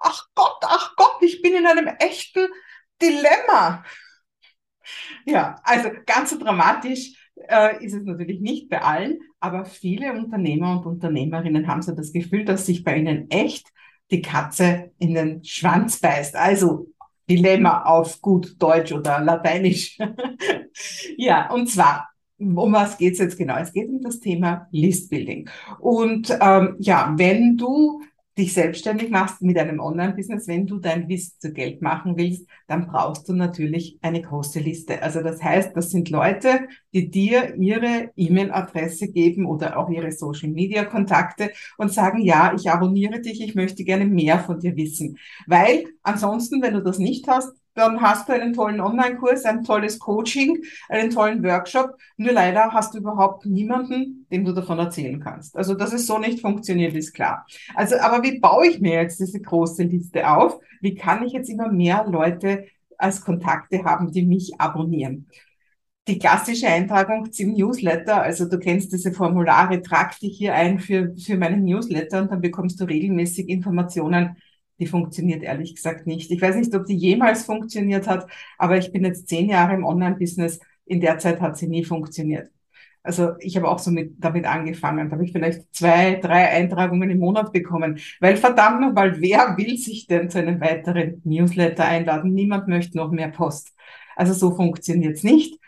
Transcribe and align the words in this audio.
ach 0.00 0.26
Gott, 0.34 0.58
ach 0.62 0.94
Gott, 0.96 1.16
ich 1.20 1.42
bin 1.42 1.54
in 1.54 1.66
einem 1.66 1.86
echten 1.98 2.48
Dilemma. 3.00 3.84
Ja, 5.24 5.56
also 5.62 5.90
ganz 6.06 6.30
so 6.30 6.38
dramatisch 6.38 7.12
äh, 7.48 7.84
ist 7.84 7.94
es 7.94 8.04
natürlich 8.04 8.40
nicht 8.40 8.68
bei 8.68 8.82
allen, 8.82 9.20
aber 9.38 9.64
viele 9.64 10.12
Unternehmer 10.12 10.78
und 10.78 10.86
Unternehmerinnen 10.86 11.66
haben 11.66 11.82
so 11.82 11.92
das 11.92 12.12
Gefühl, 12.12 12.44
dass 12.44 12.66
sich 12.66 12.82
bei 12.82 12.96
ihnen 12.96 13.30
echt 13.30 13.68
die 14.10 14.22
Katze 14.22 14.90
in 14.98 15.14
den 15.14 15.44
Schwanz 15.44 16.00
beißt. 16.00 16.34
Also 16.34 16.88
Dilemma 17.28 17.84
auf 17.84 18.20
gut 18.20 18.56
Deutsch 18.58 18.92
oder 18.92 19.20
Lateinisch. 19.20 19.96
ja, 21.16 21.50
und 21.52 21.68
zwar, 21.68 22.08
um 22.38 22.72
was 22.72 22.98
geht's 22.98 23.20
jetzt 23.20 23.38
genau? 23.38 23.56
Es 23.56 23.72
geht 23.72 23.88
um 23.88 24.00
das 24.00 24.18
Thema 24.18 24.66
Listbuilding. 24.72 25.48
Und 25.78 26.36
ähm, 26.40 26.76
ja, 26.80 27.14
wenn 27.16 27.56
du 27.56 28.02
dich 28.40 28.54
selbstständig 28.54 29.10
machst 29.10 29.42
mit 29.42 29.58
einem 29.58 29.80
Online-Business, 29.80 30.48
wenn 30.48 30.66
du 30.66 30.78
dein 30.78 31.08
Wissen 31.08 31.34
zu 31.38 31.52
Geld 31.52 31.82
machen 31.82 32.16
willst, 32.16 32.46
dann 32.66 32.86
brauchst 32.86 33.28
du 33.28 33.34
natürlich 33.34 33.98
eine 34.02 34.22
große 34.22 34.60
Liste. 34.60 35.02
Also 35.02 35.22
das 35.22 35.42
heißt, 35.42 35.76
das 35.76 35.90
sind 35.90 36.10
Leute, 36.10 36.68
die 36.94 37.10
dir 37.10 37.54
ihre 37.56 38.10
E-Mail-Adresse 38.16 39.08
geben 39.08 39.46
oder 39.46 39.78
auch 39.78 39.90
ihre 39.90 40.10
Social-Media-Kontakte 40.10 41.50
und 41.76 41.92
sagen, 41.92 42.20
ja, 42.22 42.54
ich 42.56 42.70
abonniere 42.70 43.20
dich, 43.20 43.40
ich 43.42 43.54
möchte 43.54 43.84
gerne 43.84 44.06
mehr 44.06 44.40
von 44.40 44.58
dir 44.58 44.74
wissen. 44.76 45.18
Weil 45.46 45.84
ansonsten, 46.02 46.62
wenn 46.62 46.74
du 46.74 46.82
das 46.82 46.98
nicht 46.98 47.28
hast, 47.28 47.52
dann 47.80 48.00
hast 48.00 48.28
du 48.28 48.32
einen 48.32 48.52
tollen 48.52 48.80
Online-Kurs, 48.80 49.44
ein 49.44 49.64
tolles 49.64 49.98
Coaching, 49.98 50.62
einen 50.88 51.10
tollen 51.10 51.42
Workshop. 51.42 51.96
Nur 52.16 52.32
leider 52.32 52.72
hast 52.72 52.94
du 52.94 52.98
überhaupt 52.98 53.46
niemanden, 53.46 54.26
dem 54.30 54.44
du 54.44 54.52
davon 54.52 54.78
erzählen 54.78 55.20
kannst. 55.20 55.56
Also, 55.56 55.74
dass 55.74 55.92
es 55.92 56.06
so 56.06 56.18
nicht 56.18 56.40
funktioniert, 56.40 56.94
ist 56.94 57.12
klar. 57.12 57.46
Also, 57.74 57.96
aber 57.98 58.22
wie 58.22 58.38
baue 58.38 58.68
ich 58.68 58.80
mir 58.80 58.94
jetzt 58.94 59.18
diese 59.20 59.40
große 59.40 59.82
Liste 59.84 60.28
auf? 60.28 60.60
Wie 60.80 60.94
kann 60.94 61.24
ich 61.24 61.32
jetzt 61.32 61.50
immer 61.50 61.70
mehr 61.70 62.06
Leute 62.08 62.66
als 62.98 63.22
Kontakte 63.22 63.84
haben, 63.84 64.12
die 64.12 64.24
mich 64.24 64.60
abonnieren? 64.60 65.26
Die 66.08 66.18
klassische 66.18 66.66
Eintragung 66.66 67.30
zum 67.30 67.52
Newsletter, 67.52 68.22
also 68.22 68.48
du 68.48 68.58
kennst 68.58 68.92
diese 68.92 69.12
Formulare, 69.12 69.80
trag 69.82 70.18
dich 70.18 70.36
hier 70.36 70.54
ein 70.54 70.80
für, 70.80 71.14
für 71.14 71.36
meinen 71.36 71.64
Newsletter 71.64 72.22
und 72.22 72.32
dann 72.32 72.40
bekommst 72.40 72.80
du 72.80 72.84
regelmäßig 72.84 73.48
Informationen 73.48 74.36
die 74.80 74.86
funktioniert 74.86 75.42
ehrlich 75.42 75.74
gesagt 75.76 76.06
nicht. 76.06 76.30
Ich 76.30 76.42
weiß 76.42 76.56
nicht, 76.56 76.74
ob 76.74 76.86
die 76.86 76.96
jemals 76.96 77.44
funktioniert 77.44 78.08
hat, 78.08 78.26
aber 78.58 78.78
ich 78.78 78.92
bin 78.92 79.04
jetzt 79.04 79.28
zehn 79.28 79.48
Jahre 79.48 79.74
im 79.74 79.84
Online-Business. 79.84 80.60
In 80.86 81.00
der 81.00 81.18
Zeit 81.18 81.40
hat 81.40 81.56
sie 81.56 81.68
nie 81.68 81.84
funktioniert. 81.84 82.50
Also 83.02 83.32
ich 83.38 83.56
habe 83.56 83.68
auch 83.68 83.78
so 83.78 83.90
mit, 83.90 84.14
damit 84.18 84.44
angefangen. 84.46 85.08
Da 85.08 85.14
habe 85.14 85.24
ich 85.24 85.32
vielleicht 85.32 85.74
zwei, 85.74 86.16
drei 86.16 86.48
Eintragungen 86.50 87.10
im 87.10 87.18
Monat 87.18 87.52
bekommen. 87.52 87.98
Weil 88.20 88.36
verdammt 88.36 88.80
nochmal, 88.80 89.20
wer 89.20 89.56
will 89.56 89.78
sich 89.78 90.06
denn 90.06 90.28
zu 90.30 90.38
einem 90.38 90.60
weiteren 90.60 91.20
Newsletter 91.24 91.84
einladen? 91.84 92.34
Niemand 92.34 92.68
möchte 92.68 92.98
noch 92.98 93.10
mehr 93.10 93.28
Post. 93.28 93.74
Also 94.16 94.34
so 94.34 94.54
funktioniert 94.54 95.16
es 95.16 95.24
nicht. 95.24 95.58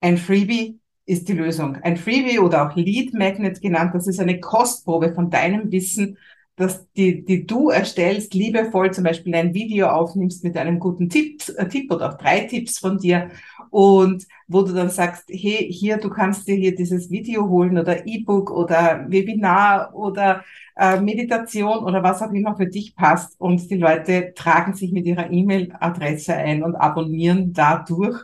Ein 0.00 0.16
Freebie 0.16 0.78
ist 1.06 1.28
die 1.28 1.32
Lösung. 1.32 1.76
Ein 1.76 1.96
Freebie 1.96 2.38
oder 2.38 2.68
auch 2.68 2.76
Lead 2.76 3.14
Magnet 3.14 3.60
genannt, 3.60 3.94
das 3.94 4.06
ist 4.06 4.20
eine 4.20 4.38
Kostprobe 4.40 5.14
von 5.14 5.30
deinem 5.30 5.72
Wissen 5.72 6.18
dass 6.58 6.90
die, 6.92 7.24
die 7.24 7.46
du 7.46 7.70
erstellst, 7.70 8.34
liebevoll 8.34 8.92
zum 8.92 9.04
Beispiel 9.04 9.34
ein 9.34 9.54
Video 9.54 9.88
aufnimmst 9.88 10.42
mit 10.44 10.56
einem 10.56 10.80
guten 10.80 11.08
Tipp, 11.08 11.42
äh, 11.56 11.68
Tipp 11.68 11.92
oder 11.92 12.10
auch 12.10 12.18
drei 12.18 12.40
Tipps 12.40 12.78
von 12.78 12.98
dir 12.98 13.30
und 13.70 14.26
wo 14.48 14.62
du 14.62 14.72
dann 14.72 14.90
sagst, 14.90 15.28
hey, 15.30 15.72
hier, 15.72 15.98
du 15.98 16.10
kannst 16.10 16.48
dir 16.48 16.56
hier 16.56 16.74
dieses 16.74 17.10
Video 17.10 17.48
holen 17.48 17.78
oder 17.78 18.06
E-Book 18.06 18.50
oder 18.50 19.06
Webinar 19.08 19.94
oder 19.94 20.44
äh, 20.76 21.00
Meditation 21.00 21.78
oder 21.84 22.02
was 22.02 22.22
auch 22.22 22.32
immer 22.32 22.56
für 22.56 22.66
dich 22.66 22.96
passt 22.96 23.40
und 23.40 23.70
die 23.70 23.76
Leute 23.76 24.32
tragen 24.34 24.74
sich 24.74 24.92
mit 24.92 25.06
ihrer 25.06 25.30
E-Mail-Adresse 25.30 26.34
ein 26.34 26.62
und 26.64 26.74
abonnieren 26.76 27.52
dadurch 27.52 28.18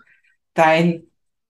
dein 0.54 1.04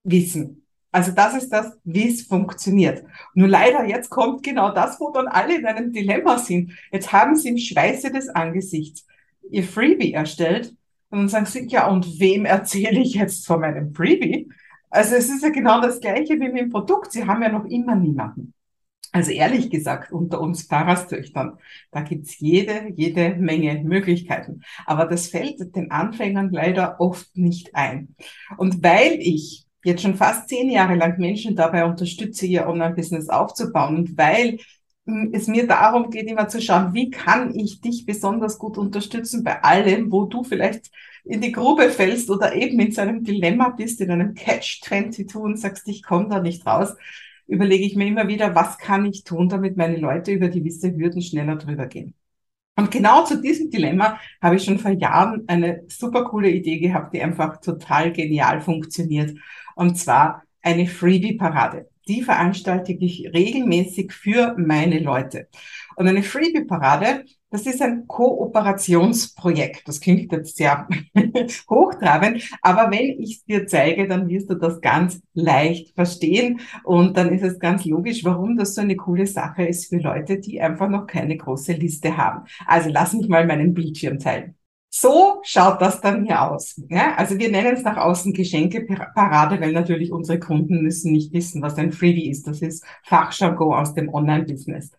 Wissen. 0.04 0.63
Also 0.94 1.10
das 1.10 1.34
ist 1.34 1.48
das, 1.52 1.76
wie 1.82 2.08
es 2.08 2.22
funktioniert. 2.22 3.02
Nur 3.34 3.48
leider, 3.48 3.84
jetzt 3.84 4.10
kommt 4.10 4.44
genau 4.44 4.72
das, 4.72 5.00
wo 5.00 5.10
dann 5.10 5.26
alle 5.26 5.58
in 5.58 5.66
einem 5.66 5.92
Dilemma 5.92 6.38
sind. 6.38 6.70
Jetzt 6.92 7.12
haben 7.12 7.34
sie 7.34 7.48
im 7.48 7.58
Schweiße 7.58 8.12
des 8.12 8.28
Angesichts 8.28 9.04
ihr 9.50 9.64
Freebie 9.64 10.12
erstellt 10.12 10.72
und 11.10 11.18
dann 11.18 11.28
sagen 11.28 11.46
sie, 11.46 11.66
ja, 11.66 11.88
und 11.88 12.20
wem 12.20 12.44
erzähle 12.44 13.00
ich 13.00 13.14
jetzt 13.14 13.44
von 13.44 13.60
meinem 13.60 13.92
Freebie? 13.92 14.48
Also 14.88 15.16
es 15.16 15.28
ist 15.28 15.42
ja 15.42 15.48
genau 15.48 15.80
das 15.80 15.98
Gleiche 15.98 16.34
wie 16.34 16.48
mit 16.48 16.58
dem 16.58 16.70
Produkt. 16.70 17.10
Sie 17.10 17.26
haben 17.26 17.42
ja 17.42 17.48
noch 17.48 17.64
immer 17.64 17.96
niemanden. 17.96 18.54
Also 19.10 19.32
ehrlich 19.32 19.70
gesagt, 19.70 20.12
unter 20.12 20.40
uns 20.40 20.62
Pfarrerstöchtern, 20.62 21.58
da 21.90 22.02
gibt's 22.02 22.38
jede, 22.38 22.92
jede 22.94 23.34
Menge 23.34 23.82
Möglichkeiten. 23.82 24.60
Aber 24.86 25.06
das 25.06 25.26
fällt 25.26 25.74
den 25.74 25.90
Anfängern 25.90 26.50
leider 26.52 27.00
oft 27.00 27.36
nicht 27.36 27.74
ein. 27.74 28.14
Und 28.56 28.84
weil 28.84 29.18
ich 29.18 29.64
jetzt 29.84 30.02
schon 30.02 30.16
fast 30.16 30.48
zehn 30.48 30.70
Jahre 30.70 30.96
lang 30.96 31.18
Menschen 31.18 31.54
dabei 31.54 31.84
unterstütze, 31.84 32.46
ihr 32.46 32.66
Online-Business 32.66 33.28
aufzubauen. 33.28 33.96
Und 33.96 34.18
weil 34.18 34.58
hm, 35.06 35.30
es 35.32 35.46
mir 35.46 35.66
darum 35.66 36.10
geht, 36.10 36.28
immer 36.28 36.48
zu 36.48 36.60
schauen, 36.60 36.94
wie 36.94 37.10
kann 37.10 37.54
ich 37.54 37.80
dich 37.80 38.06
besonders 38.06 38.58
gut 38.58 38.78
unterstützen 38.78 39.44
bei 39.44 39.62
allem, 39.62 40.10
wo 40.10 40.24
du 40.24 40.42
vielleicht 40.42 40.90
in 41.24 41.40
die 41.40 41.52
Grube 41.52 41.90
fällst 41.90 42.30
oder 42.30 42.54
eben 42.54 42.78
in 42.80 42.92
so 42.92 43.00
einem 43.02 43.24
Dilemma 43.24 43.70
bist, 43.70 44.00
in 44.00 44.10
einem 44.10 44.34
Catch-22 44.34 45.36
und 45.36 45.58
sagst, 45.58 45.88
ich 45.88 46.02
komme 46.02 46.28
da 46.28 46.40
nicht 46.40 46.66
raus, 46.66 46.94
überlege 47.46 47.84
ich 47.84 47.96
mir 47.96 48.06
immer 48.06 48.28
wieder, 48.28 48.54
was 48.54 48.78
kann 48.78 49.04
ich 49.06 49.24
tun, 49.24 49.48
damit 49.48 49.76
meine 49.76 49.96
Leute 49.96 50.32
über 50.32 50.48
gewisse 50.48 50.94
Hürden 50.94 51.22
schneller 51.22 51.56
drüber 51.56 51.86
gehen. 51.86 52.14
Und 52.76 52.90
genau 52.90 53.24
zu 53.24 53.40
diesem 53.40 53.70
Dilemma 53.70 54.18
habe 54.42 54.56
ich 54.56 54.64
schon 54.64 54.78
vor 54.78 54.90
Jahren 54.90 55.44
eine 55.46 55.84
super 55.88 56.24
coole 56.24 56.50
Idee 56.50 56.78
gehabt, 56.78 57.14
die 57.14 57.22
einfach 57.22 57.60
total 57.60 58.12
genial 58.12 58.60
funktioniert. 58.60 59.38
Und 59.74 59.96
zwar 59.96 60.42
eine 60.62 60.86
Freebie-Parade. 60.86 61.88
Die 62.08 62.22
veranstalte 62.22 62.92
ich 62.92 63.30
regelmäßig 63.32 64.12
für 64.12 64.54
meine 64.58 64.98
Leute. 64.98 65.48
Und 65.96 66.06
eine 66.06 66.22
Freebie-Parade, 66.22 67.24
das 67.50 67.66
ist 67.66 67.80
ein 67.80 68.06
Kooperationsprojekt. 68.08 69.86
Das 69.86 70.00
klingt 70.00 70.32
jetzt 70.32 70.56
sehr 70.56 70.88
hochtrabend, 71.70 72.50
aber 72.62 72.90
wenn 72.90 73.20
ich 73.20 73.36
es 73.36 73.44
dir 73.44 73.66
zeige, 73.66 74.08
dann 74.08 74.28
wirst 74.28 74.50
du 74.50 74.54
das 74.54 74.80
ganz 74.80 75.22
leicht 75.34 75.94
verstehen 75.94 76.60
und 76.82 77.16
dann 77.16 77.32
ist 77.32 77.44
es 77.44 77.58
ganz 77.58 77.84
logisch, 77.84 78.24
warum 78.24 78.56
das 78.56 78.74
so 78.74 78.80
eine 78.80 78.96
coole 78.96 79.26
Sache 79.26 79.64
ist 79.64 79.88
für 79.88 79.98
Leute, 79.98 80.40
die 80.40 80.60
einfach 80.60 80.88
noch 80.88 81.06
keine 81.06 81.36
große 81.36 81.74
Liste 81.74 82.16
haben. 82.16 82.44
Also 82.66 82.90
lass 82.90 83.12
mich 83.12 83.28
mal 83.28 83.46
meinen 83.46 83.72
Bildschirm 83.72 84.18
teilen. 84.18 84.56
So 84.96 85.40
schaut 85.42 85.82
das 85.82 86.00
dann 86.00 86.24
hier 86.24 86.40
aus. 86.40 86.80
Ja, 86.88 87.16
also 87.16 87.36
wir 87.36 87.50
nennen 87.50 87.74
es 87.74 87.82
nach 87.82 87.96
außen 87.96 88.32
Geschenkeparade, 88.32 89.60
weil 89.60 89.72
natürlich 89.72 90.12
unsere 90.12 90.38
Kunden 90.38 90.82
müssen 90.82 91.10
nicht 91.10 91.32
wissen, 91.32 91.62
was 91.62 91.76
ein 91.78 91.90
Freebie 91.90 92.30
ist. 92.30 92.46
Das 92.46 92.62
ist 92.62 92.86
Fachjargon 93.02 93.74
aus 93.74 93.94
dem 93.94 94.08
Online-Business. 94.14 94.92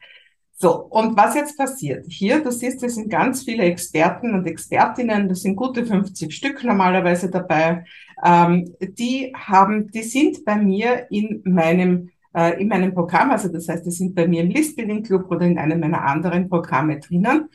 So, 0.52 0.84
und 0.88 1.16
was 1.16 1.36
jetzt 1.36 1.58
passiert? 1.58 2.06
Hier, 2.10 2.44
du 2.44 2.52
siehst, 2.52 2.84
es 2.84 2.96
sind 2.96 3.10
ganz 3.10 3.44
viele 3.44 3.64
Experten 3.64 4.34
und 4.34 4.46
Expertinnen, 4.46 5.30
das 5.30 5.44
sind 5.44 5.56
gute 5.56 5.86
50 5.86 6.36
Stück 6.36 6.62
normalerweise 6.66 7.32
dabei. 7.32 7.86
Ähm, 8.22 8.76
die 8.82 9.32
haben, 9.34 9.92
die 9.92 10.04
sind 10.04 10.44
bei 10.44 10.58
mir 10.58 11.10
in 11.10 11.42
meinem 11.46 12.10
äh, 12.36 12.62
in 12.62 12.68
meinem 12.68 12.94
Programm, 12.94 13.32
also 13.32 13.48
das 13.48 13.70
heißt, 13.70 13.86
die 13.86 13.92
sind 13.92 14.14
bei 14.14 14.28
mir 14.28 14.42
im 14.42 14.50
Listbuilding 14.50 15.04
Club 15.04 15.32
oder 15.32 15.46
in 15.46 15.58
einem 15.58 15.80
meiner 15.80 16.04
anderen 16.04 16.50
Programme 16.50 17.00
drinnen. 17.00 17.48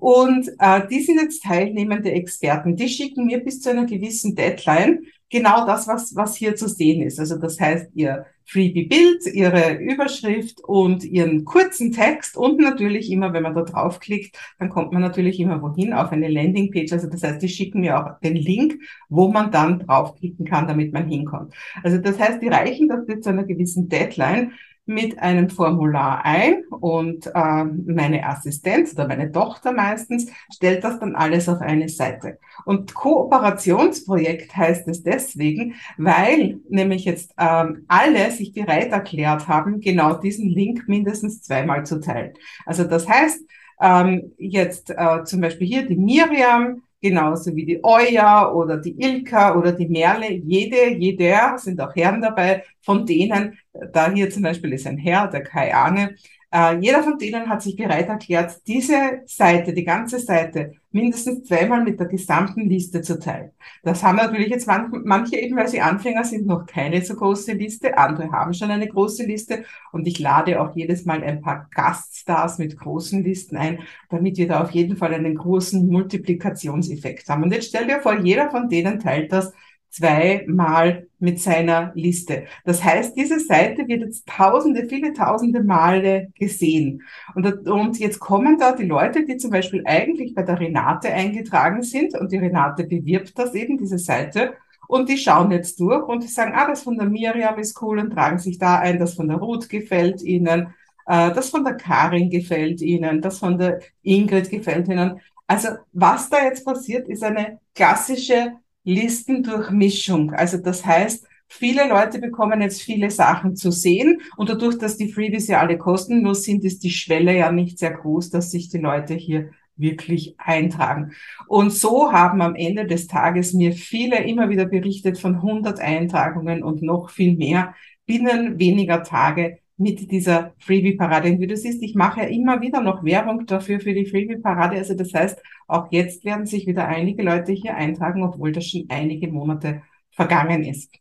Und 0.00 0.48
äh, 0.58 0.86
die 0.88 1.00
sind 1.00 1.20
jetzt 1.20 1.42
teilnehmende 1.42 2.12
Experten. 2.12 2.76
Die 2.76 2.88
schicken 2.88 3.26
mir 3.26 3.38
bis 3.42 3.60
zu 3.60 3.70
einer 3.70 3.86
gewissen 3.86 4.34
Deadline 4.34 5.00
genau 5.30 5.66
das, 5.66 5.86
was, 5.86 6.14
was 6.16 6.36
hier 6.36 6.56
zu 6.56 6.68
sehen 6.68 7.02
ist. 7.02 7.18
Also 7.18 7.36
das 7.36 7.60
heißt, 7.60 7.90
ihr 7.94 8.26
Freebie-Bild, 8.46 9.26
ihre 9.34 9.74
Überschrift 9.74 10.62
und 10.64 11.04
ihren 11.04 11.44
kurzen 11.44 11.92
Text 11.92 12.34
und 12.34 12.58
natürlich 12.58 13.10
immer, 13.10 13.34
wenn 13.34 13.42
man 13.42 13.54
da 13.54 13.62
draufklickt, 13.62 14.38
dann 14.58 14.70
kommt 14.70 14.90
man 14.92 15.02
natürlich 15.02 15.38
immer 15.38 15.60
wohin 15.60 15.92
auf 15.92 16.12
eine 16.12 16.28
Landingpage. 16.28 16.92
Also 16.92 17.08
das 17.08 17.22
heißt, 17.22 17.42
die 17.42 17.48
schicken 17.50 17.80
mir 17.80 17.98
auch 17.98 18.20
den 18.20 18.36
Link, 18.36 18.80
wo 19.10 19.28
man 19.28 19.50
dann 19.50 19.80
draufklicken 19.80 20.46
kann, 20.46 20.66
damit 20.66 20.94
man 20.94 21.08
hinkommt. 21.08 21.52
Also 21.82 21.98
das 21.98 22.18
heißt, 22.18 22.40
die 22.40 22.48
reichen 22.48 22.88
das 22.88 23.04
bis 23.04 23.20
zu 23.20 23.28
einer 23.28 23.44
gewissen 23.44 23.90
Deadline 23.90 24.52
mit 24.88 25.18
einem 25.18 25.50
Formular 25.50 26.24
ein 26.24 26.64
und 26.80 27.26
äh, 27.26 27.64
meine 27.64 28.26
Assistenz 28.26 28.94
oder 28.94 29.06
meine 29.06 29.30
Tochter 29.30 29.72
meistens 29.72 30.30
stellt 30.52 30.82
das 30.82 30.98
dann 30.98 31.14
alles 31.14 31.48
auf 31.48 31.60
eine 31.60 31.88
Seite. 31.88 32.38
Und 32.64 32.94
Kooperationsprojekt 32.94 34.56
heißt 34.56 34.88
es 34.88 35.02
deswegen, 35.02 35.74
weil 35.96 36.60
nämlich 36.68 37.04
jetzt 37.04 37.34
ähm, 37.38 37.84
alle 37.88 38.30
sich 38.30 38.52
bereit 38.52 38.90
erklärt 38.92 39.46
haben, 39.46 39.80
genau 39.80 40.14
diesen 40.14 40.48
Link 40.48 40.88
mindestens 40.88 41.42
zweimal 41.42 41.84
zu 41.84 42.00
teilen. 42.00 42.32
Also 42.64 42.84
das 42.84 43.08
heißt, 43.08 43.40
ähm, 43.80 44.32
jetzt 44.38 44.90
äh, 44.90 45.24
zum 45.24 45.40
Beispiel 45.40 45.66
hier 45.66 45.86
die 45.86 45.96
Miriam, 45.96 46.82
genauso 47.00 47.54
wie 47.54 47.64
die 47.64 47.84
Euja 47.84 48.50
oder 48.52 48.76
die 48.78 49.00
Ilka 49.00 49.56
oder 49.56 49.72
die 49.72 49.88
Merle, 49.88 50.32
jede, 50.32 50.94
jeder, 50.96 51.56
sind 51.58 51.80
auch 51.80 51.94
Herren 51.94 52.20
dabei, 52.20 52.64
von 52.82 53.06
denen, 53.06 53.58
da 53.92 54.10
hier 54.10 54.30
zum 54.30 54.42
Beispiel 54.42 54.72
ist 54.72 54.86
ein 54.86 54.98
Herr, 54.98 55.28
der 55.28 55.42
Kai 55.42 55.74
Arne, 55.74 56.14
Äh, 56.50 56.78
jeder 56.78 57.02
von 57.02 57.18
denen 57.18 57.48
hat 57.48 57.62
sich 57.62 57.76
bereit 57.76 58.08
erklärt, 58.08 58.66
diese 58.66 59.20
Seite, 59.26 59.74
die 59.74 59.84
ganze 59.84 60.18
Seite, 60.18 60.72
mindestens 60.90 61.44
zweimal 61.46 61.84
mit 61.84 62.00
der 62.00 62.06
gesamten 62.06 62.68
Liste 62.68 63.02
zu 63.02 63.18
teilen. 63.18 63.50
Das 63.82 64.02
haben 64.02 64.16
natürlich 64.16 64.48
jetzt 64.48 64.66
man, 64.66 64.90
manche 65.04 65.36
eben, 65.36 65.56
weil 65.56 65.68
sie 65.68 65.82
Anfänger 65.82 66.24
sind, 66.24 66.46
noch 66.46 66.64
keine 66.64 67.02
so 67.04 67.14
große 67.14 67.52
Liste. 67.52 67.98
Andere 67.98 68.32
haben 68.32 68.54
schon 68.54 68.70
eine 68.70 68.88
große 68.88 69.24
Liste. 69.24 69.64
Und 69.92 70.06
ich 70.06 70.18
lade 70.18 70.60
auch 70.60 70.74
jedes 70.74 71.04
Mal 71.04 71.22
ein 71.22 71.42
paar 71.42 71.68
Gaststars 71.74 72.58
mit 72.58 72.78
großen 72.78 73.22
Listen 73.22 73.56
ein, 73.56 73.80
damit 74.08 74.38
wir 74.38 74.48
da 74.48 74.62
auf 74.62 74.70
jeden 74.70 74.96
Fall 74.96 75.12
einen 75.12 75.34
großen 75.34 75.86
Multiplikationseffekt 75.86 77.28
haben. 77.28 77.42
Und 77.42 77.52
jetzt 77.52 77.68
stell 77.68 77.86
dir 77.86 78.00
vor, 78.00 78.18
jeder 78.18 78.50
von 78.50 78.70
denen 78.70 78.98
teilt 79.00 79.32
das 79.32 79.52
zweimal 79.90 81.06
mit 81.18 81.40
seiner 81.40 81.92
Liste. 81.94 82.44
Das 82.64 82.82
heißt, 82.84 83.16
diese 83.16 83.40
Seite 83.40 83.88
wird 83.88 84.02
jetzt 84.02 84.26
tausende, 84.26 84.86
viele 84.88 85.12
tausende 85.12 85.62
Male 85.62 86.28
gesehen. 86.38 87.02
Und, 87.34 87.68
und 87.68 87.98
jetzt 87.98 88.20
kommen 88.20 88.58
da 88.58 88.72
die 88.72 88.86
Leute, 88.86 89.24
die 89.24 89.36
zum 89.36 89.50
Beispiel 89.50 89.82
eigentlich 89.86 90.34
bei 90.34 90.42
der 90.42 90.60
Renate 90.60 91.08
eingetragen 91.08 91.82
sind 91.82 92.14
und 92.14 92.30
die 92.30 92.38
Renate 92.38 92.84
bewirbt 92.84 93.38
das 93.38 93.54
eben, 93.54 93.78
diese 93.78 93.98
Seite. 93.98 94.54
Und 94.86 95.08
die 95.08 95.18
schauen 95.18 95.50
jetzt 95.50 95.80
durch 95.80 96.06
und 96.08 96.28
sagen, 96.28 96.52
ah, 96.54 96.66
das 96.66 96.82
von 96.82 96.96
der 96.96 97.06
Miriam 97.06 97.58
ist 97.58 97.80
cool 97.82 97.98
und 97.98 98.10
tragen 98.10 98.38
sich 98.38 98.58
da 98.58 98.78
ein, 98.78 98.98
das 98.98 99.14
von 99.14 99.28
der 99.28 99.36
Ruth 99.36 99.68
gefällt 99.68 100.22
ihnen, 100.22 100.74
äh, 101.06 101.32
das 101.32 101.50
von 101.50 101.64
der 101.64 101.74
Karin 101.74 102.30
gefällt 102.30 102.80
ihnen, 102.80 103.20
das 103.20 103.38
von 103.38 103.58
der 103.58 103.80
Ingrid 104.02 104.48
gefällt 104.48 104.88
ihnen. 104.88 105.20
Also 105.46 105.68
was 105.92 106.30
da 106.30 106.44
jetzt 106.44 106.64
passiert, 106.64 107.08
ist 107.08 107.22
eine 107.22 107.58
klassische 107.74 108.52
Listendurchmischung. 108.88 110.32
Also 110.32 110.56
das 110.56 110.84
heißt, 110.86 111.26
viele 111.46 111.86
Leute 111.88 112.18
bekommen 112.18 112.62
jetzt 112.62 112.80
viele 112.80 113.10
Sachen 113.10 113.54
zu 113.54 113.70
sehen 113.70 114.22
und 114.36 114.48
dadurch, 114.48 114.78
dass 114.78 114.96
die 114.96 115.12
Freebies 115.12 115.46
ja 115.46 115.60
alle 115.60 115.76
kostenlos 115.76 116.44
sind, 116.44 116.64
ist 116.64 116.82
die 116.82 116.90
Schwelle 116.90 117.36
ja 117.36 117.52
nicht 117.52 117.78
sehr 117.78 117.92
groß, 117.92 118.30
dass 118.30 118.50
sich 118.50 118.70
die 118.70 118.78
Leute 118.78 119.14
hier 119.14 119.50
wirklich 119.76 120.34
eintragen. 120.38 121.12
Und 121.46 121.70
so 121.70 122.12
haben 122.12 122.40
am 122.40 122.54
Ende 122.54 122.86
des 122.86 123.06
Tages 123.06 123.52
mir 123.52 123.72
viele 123.72 124.24
immer 124.24 124.48
wieder 124.48 124.64
berichtet 124.64 125.18
von 125.18 125.36
100 125.36 125.80
Eintragungen 125.80 126.62
und 126.62 126.82
noch 126.82 127.10
viel 127.10 127.36
mehr 127.36 127.74
binnen 128.06 128.58
weniger 128.58 129.02
Tage 129.02 129.58
mit 129.78 130.10
dieser 130.10 130.54
Freebie-Parade. 130.58 131.30
Und 131.30 131.40
wie 131.40 131.46
du 131.46 131.56
siehst, 131.56 131.82
ich 131.82 131.94
mache 131.94 132.22
ja 132.22 132.26
immer 132.26 132.60
wieder 132.60 132.80
noch 132.80 133.04
Werbung 133.04 133.46
dafür 133.46 133.80
für 133.80 133.94
die 133.94 134.06
Freebie-Parade. 134.06 134.76
Also 134.76 134.94
das 134.94 135.14
heißt, 135.14 135.40
auch 135.68 135.90
jetzt 135.90 136.24
werden 136.24 136.46
sich 136.46 136.66
wieder 136.66 136.86
einige 136.88 137.22
Leute 137.22 137.52
hier 137.52 137.76
eintragen, 137.76 138.22
obwohl 138.24 138.52
das 138.52 138.66
schon 138.66 138.86
einige 138.88 139.28
Monate 139.28 139.82
vergangen 140.10 140.64
ist. 140.64 140.92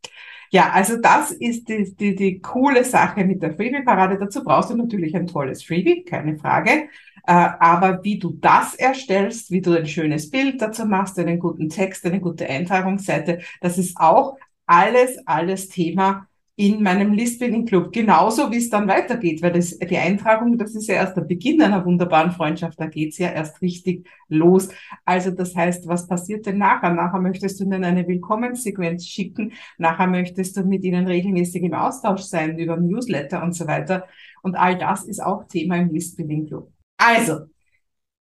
Ja, 0.51 0.69
also 0.71 0.97
das 1.01 1.31
ist 1.31 1.67
die, 1.67 1.93
die, 1.95 2.15
die 2.15 2.39
coole 2.39 2.83
Sache 2.85 3.25
mit 3.25 3.41
der 3.41 3.53
Freebie-Parade. 3.53 4.17
Dazu 4.19 4.43
brauchst 4.43 4.69
du 4.69 4.77
natürlich 4.77 5.15
ein 5.15 5.27
tolles 5.27 5.63
Freebie, 5.63 6.03
keine 6.03 6.37
Frage. 6.37 6.87
Äh, 7.25 7.33
aber 7.59 8.03
wie 8.03 8.19
du 8.19 8.37
das 8.39 8.75
erstellst, 8.75 9.51
wie 9.51 9.61
du 9.61 9.73
ein 9.73 9.87
schönes 9.87 10.29
Bild 10.29 10.61
dazu 10.61 10.85
machst, 10.85 11.19
einen 11.19 11.39
guten 11.39 11.67
Text, 11.67 12.05
eine 12.05 12.21
gute 12.21 12.47
Eintragungsseite, 12.47 13.39
das 13.59 13.77
ist 13.77 13.97
auch 13.97 14.37
alles, 14.65 15.17
alles 15.25 15.67
Thema 15.67 16.26
in 16.59 16.81
meinem 16.81 17.13
Listbuilding 17.13 17.67
Club. 17.67 17.93
Genauso 17.93 18.51
wie 18.51 18.57
es 18.57 18.71
dann 18.71 18.87
weitergeht, 18.87 19.43
weil 19.43 19.51
das, 19.51 19.77
die 19.77 19.97
Eintragung, 19.97 20.57
das 20.57 20.73
ist 20.73 20.87
ja 20.87 20.95
erst 20.95 21.15
der 21.15 21.21
Beginn 21.21 21.61
einer 21.61 21.85
wunderbaren 21.85 22.31
Freundschaft, 22.31 22.79
da 22.79 22.87
geht's 22.87 23.19
ja 23.19 23.29
erst 23.29 23.61
richtig 23.61 24.07
los. 24.27 24.69
Also 25.05 25.29
das 25.29 25.55
heißt, 25.55 25.87
was 25.87 26.07
passiert 26.07 26.47
denn 26.47 26.57
nachher? 26.57 26.89
Nachher 26.89 27.21
möchtest 27.21 27.59
du 27.59 27.63
ihnen 27.63 27.83
eine 27.83 28.07
Willkommenssequenz 28.07 29.05
schicken, 29.05 29.53
nachher 29.77 30.07
möchtest 30.07 30.57
du 30.57 30.63
mit 30.63 30.83
ihnen 30.83 31.05
regelmäßig 31.05 31.61
im 31.61 31.75
Austausch 31.75 32.23
sein 32.23 32.57
über 32.57 32.75
Newsletter 32.75 33.43
und 33.43 33.53
so 33.53 33.67
weiter. 33.67 34.07
Und 34.41 34.55
all 34.55 34.79
das 34.79 35.03
ist 35.03 35.23
auch 35.23 35.43
Thema 35.47 35.77
im 35.77 35.91
Listbuilding 35.91 36.47
Club. 36.47 36.71
Also, 36.97 37.41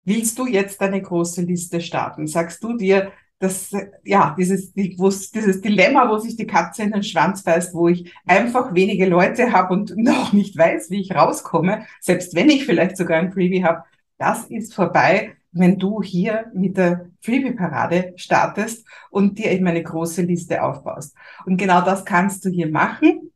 willst 0.05 0.39
du 0.39 0.47
jetzt 0.47 0.79
eine 0.83 1.01
große 1.01 1.41
Liste 1.41 1.81
starten? 1.81 2.27
Sagst 2.27 2.63
du 2.63 2.77
dir, 2.77 3.13
das, 3.39 3.71
ja, 4.05 4.35
dieses, 4.39 4.73
dieses 4.73 5.61
Dilemma, 5.61 6.09
wo 6.09 6.19
sich 6.19 6.37
die 6.37 6.47
Katze 6.47 6.83
in 6.85 6.93
den 6.93 7.03
Schwanz 7.03 7.43
beißt, 7.43 7.75
wo 7.75 7.89
ich 7.89 8.13
einfach 8.27 8.75
wenige 8.75 9.07
Leute 9.07 9.53
habe 9.53 9.75
und 9.75 9.93
noch 9.97 10.33
nicht 10.33 10.57
weiß, 10.57 10.91
wie 10.91 11.01
ich 11.01 11.15
rauskomme, 11.15 11.87
selbst 12.01 12.35
wenn 12.35 12.49
ich 12.49 12.65
vielleicht 12.65 12.97
sogar 12.97 13.19
ein 13.19 13.33
Freebie 13.33 13.65
habe, 13.65 13.85
das 14.19 14.47
ist 14.47 14.75
vorbei, 14.75 15.37
wenn 15.53 15.79
du 15.79 16.03
hier 16.03 16.47
mit 16.55 16.77
der 16.77 17.11
Freebie-Parade 17.21 18.15
startest 18.17 18.87
und 19.11 19.39
dir 19.39 19.51
eben 19.51 19.67
eine 19.67 19.83
große 19.83 20.23
Liste 20.23 20.63
aufbaust. 20.63 21.17
Und 21.45 21.57
genau 21.57 21.81
das 21.81 22.05
kannst 22.05 22.45
du 22.45 22.51
hier 22.51 22.71
machen. 22.71 23.33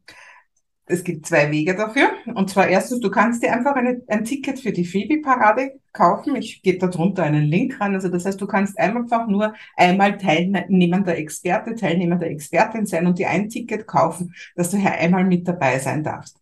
Es 0.90 1.04
gibt 1.04 1.26
zwei 1.26 1.50
Wege 1.50 1.75
dafür. 1.75 2.10
Und 2.34 2.50
zwar 2.50 2.69
erstens, 2.69 3.00
du 3.00 3.10
kannst 3.10 3.42
dir 3.42 3.52
einfach 3.52 3.75
eine, 3.75 4.02
ein 4.08 4.25
Ticket 4.25 4.60
für 4.60 4.72
die 4.72 4.84
Phoebe-Parade 4.84 5.78
kaufen. 5.92 6.37
Ich 6.37 6.62
gebe 6.62 6.78
da 6.78 6.88
drunter 6.88 7.22
einen 7.22 7.44
Link 7.44 7.81
rein. 7.81 7.94
Also 7.94 8.08
das 8.08 8.25
heißt, 8.25 8.40
du 8.40 8.46
kannst 8.46 8.78
einfach 8.78 9.26
nur 9.26 9.54
einmal 9.76 10.19
teilnehmender 10.19 11.16
Experte, 11.16 11.75
Teilnehmer 11.75 12.20
Expertin 12.22 12.87
sein 12.87 13.06
und 13.06 13.19
dir 13.19 13.31
ein 13.31 13.48
Ticket 13.48 13.87
kaufen, 13.87 14.34
dass 14.56 14.70
du 14.70 14.76
hier 14.76 14.92
einmal 14.92 15.25
mit 15.25 15.46
dabei 15.46 15.78
sein 15.78 16.02
darfst. 16.02 16.40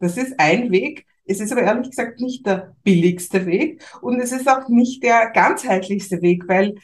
Das 0.00 0.16
ist 0.16 0.38
ein 0.38 0.70
Weg. 0.70 1.06
Es 1.28 1.40
ist 1.40 1.52
aber 1.52 1.62
ehrlich 1.62 1.90
gesagt 1.90 2.20
nicht 2.20 2.46
der 2.46 2.74
billigste 2.82 3.46
Weg 3.46 3.82
und 4.00 4.20
es 4.20 4.32
ist 4.32 4.48
auch 4.48 4.68
nicht 4.68 5.02
der 5.02 5.30
ganzheitlichste 5.30 6.22
Weg, 6.22 6.48
weil 6.48 6.74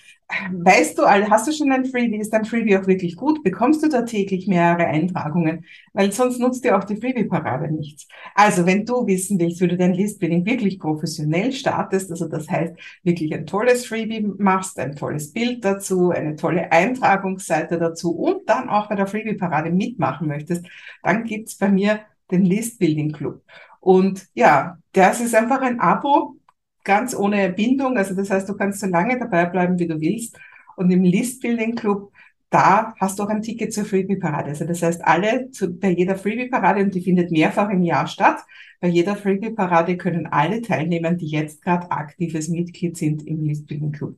weißt 0.52 0.98
du, 0.98 1.02
hast 1.06 1.46
du 1.46 1.52
schon 1.52 1.70
ein 1.72 1.84
Freebie, 1.84 2.16
ist 2.16 2.32
dein 2.32 2.44
Freebie 2.44 2.76
auch 2.76 2.86
wirklich 2.86 3.16
gut? 3.16 3.42
Bekommst 3.42 3.82
du 3.82 3.88
da 3.88 4.02
täglich 4.02 4.46
mehrere 4.46 4.86
Eintragungen? 4.86 5.64
Weil 5.92 6.12
sonst 6.12 6.38
nutzt 6.40 6.64
dir 6.64 6.76
auch 6.76 6.84
die 6.84 6.96
Freebie-Parade 6.96 7.72
nichts. 7.72 8.08
Also 8.34 8.66
wenn 8.66 8.84
du 8.86 9.06
wissen 9.06 9.38
willst, 9.38 9.60
wie 9.60 9.68
du 9.68 9.76
dein 9.76 9.94
Listbuilding 9.94 10.46
wirklich 10.46 10.78
professionell 10.78 11.52
startest, 11.52 12.10
also 12.10 12.26
das 12.28 12.48
heißt 12.48 12.74
wirklich 13.02 13.34
ein 13.34 13.46
tolles 13.46 13.86
Freebie 13.86 14.26
machst, 14.38 14.78
ein 14.78 14.96
tolles 14.96 15.32
Bild 15.32 15.64
dazu, 15.64 16.10
eine 16.10 16.36
tolle 16.36 16.72
Eintragungsseite 16.72 17.78
dazu 17.78 18.12
und 18.12 18.48
dann 18.48 18.68
auch 18.68 18.88
bei 18.88 18.94
der 18.94 19.06
Freebie-Parade 19.06 19.70
mitmachen 19.70 20.26
möchtest, 20.26 20.66
dann 21.02 21.24
gibt's 21.24 21.56
bei 21.56 21.68
mir 21.68 22.00
den 22.30 22.44
Listbuilding 22.44 23.12
Club. 23.12 23.42
Und 23.84 24.26
ja, 24.32 24.78
das 24.92 25.20
ist 25.20 25.34
einfach 25.34 25.60
ein 25.60 25.78
Abo, 25.78 26.36
ganz 26.84 27.14
ohne 27.14 27.50
Bindung. 27.50 27.98
Also 27.98 28.14
das 28.14 28.30
heißt, 28.30 28.48
du 28.48 28.56
kannst 28.56 28.80
so 28.80 28.86
lange 28.86 29.18
dabei 29.18 29.44
bleiben, 29.44 29.78
wie 29.78 29.86
du 29.86 30.00
willst. 30.00 30.38
Und 30.76 30.90
im 30.90 31.04
Listbuilding 31.04 31.74
Club, 31.74 32.10
da 32.48 32.94
hast 32.98 33.18
du 33.18 33.24
auch 33.24 33.28
ein 33.28 33.42
Ticket 33.42 33.74
zur 33.74 33.84
Freebie-Parade. 33.84 34.48
Also 34.48 34.64
das 34.64 34.82
heißt, 34.82 35.04
alle 35.04 35.50
zu, 35.50 35.78
bei 35.78 35.90
jeder 35.90 36.16
Freebie-Parade, 36.16 36.82
und 36.82 36.94
die 36.94 37.02
findet 37.02 37.30
mehrfach 37.30 37.68
im 37.68 37.82
Jahr 37.82 38.06
statt, 38.06 38.38
bei 38.80 38.88
jeder 38.88 39.16
Freebie-Parade 39.16 39.98
können 39.98 40.28
alle 40.28 40.62
teilnehmen, 40.62 41.18
die 41.18 41.28
jetzt 41.28 41.60
gerade 41.62 41.90
aktives 41.90 42.48
Mitglied 42.48 42.96
sind 42.96 43.26
im 43.26 43.44
Listbuilding 43.44 43.92
Club. 43.92 44.16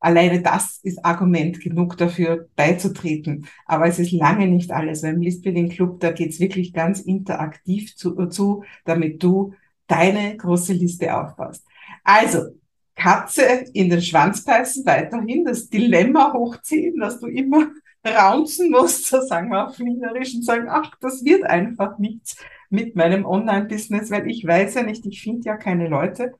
Alleine 0.00 0.40
das 0.40 0.80
ist 0.82 1.04
Argument 1.04 1.60
genug 1.60 1.96
dafür, 1.98 2.48
beizutreten. 2.56 3.46
Aber 3.66 3.86
es 3.86 3.98
ist 3.98 4.12
lange 4.12 4.48
nicht 4.48 4.72
alles. 4.72 5.02
Beim 5.02 5.20
Listbuilding 5.20 5.68
Club, 5.68 6.00
da 6.00 6.10
geht's 6.10 6.40
wirklich 6.40 6.72
ganz 6.72 7.00
interaktiv 7.00 7.94
zu, 7.94 8.26
zu, 8.26 8.64
damit 8.84 9.22
du 9.22 9.52
deine 9.86 10.36
große 10.36 10.72
Liste 10.72 11.14
aufbaust. 11.14 11.66
Also, 12.02 12.46
Katze 12.94 13.64
in 13.72 13.88
den 13.88 14.02
Schwanz 14.02 14.44
beißen, 14.44 14.84
weiterhin 14.84 15.44
das 15.44 15.68
Dilemma 15.68 16.32
hochziehen, 16.34 16.98
dass 16.98 17.18
du 17.18 17.28
immer 17.28 17.70
raunzen 18.06 18.70
musst, 18.70 19.06
so 19.06 19.20
sagen 19.20 19.50
wir 19.50 19.68
auf 19.68 19.78
Wienerisch 19.78 20.34
und 20.34 20.44
sagen, 20.44 20.68
ach, 20.68 20.94
das 21.00 21.24
wird 21.24 21.44
einfach 21.44 21.98
nichts 21.98 22.36
mit 22.70 22.96
meinem 22.96 23.24
Online-Business, 23.24 24.10
weil 24.10 24.28
ich 24.30 24.46
weiß 24.46 24.74
ja 24.74 24.82
nicht, 24.82 25.04
ich 25.06 25.22
finde 25.22 25.46
ja 25.46 25.56
keine 25.56 25.88
Leute. 25.88 26.34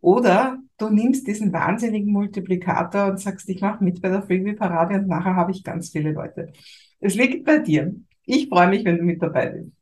Oder 0.00 0.58
du 0.78 0.88
nimmst 0.88 1.26
diesen 1.26 1.52
wahnsinnigen 1.52 2.12
Multiplikator 2.12 3.06
und 3.06 3.20
sagst, 3.20 3.48
ich 3.48 3.60
mache 3.60 3.84
mit 3.84 4.00
bei 4.00 4.08
der 4.08 4.22
Freebie-Parade 4.22 4.94
und 4.96 5.08
nachher 5.08 5.36
habe 5.36 5.52
ich 5.52 5.64
ganz 5.64 5.90
viele 5.90 6.12
Leute. 6.12 6.52
Es 7.00 7.14
liegt 7.14 7.44
bei 7.44 7.58
dir. 7.58 7.94
Ich 8.24 8.48
freue 8.48 8.68
mich, 8.68 8.84
wenn 8.84 8.98
du 8.98 9.04
mit 9.04 9.22
dabei 9.22 9.48
bist. 9.50 9.79